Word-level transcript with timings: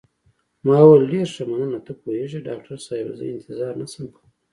ما 0.65 0.77
وویل: 0.83 1.03
ډېر 1.13 1.27
ښه، 1.33 1.43
مننه، 1.49 1.79
ته 1.85 1.91
پوهېږې 2.01 2.45
ډاکټر 2.47 2.77
صاحبه، 2.87 3.11
زه 3.19 3.23
انتظار 3.35 3.73
نه 3.81 3.87
شم 3.91 4.05
کولای. 4.13 4.29